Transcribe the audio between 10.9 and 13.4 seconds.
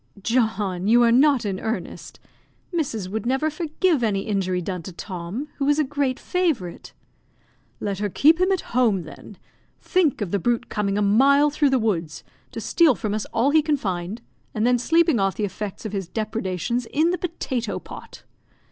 a mile through the woods to steal from us